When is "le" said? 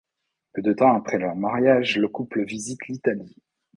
1.99-2.07